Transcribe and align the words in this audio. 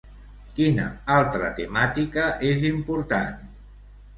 Quina 0.59 0.85
altra 1.17 1.51
temàtica 1.59 2.25
és 2.53 2.67
important? 2.71 3.41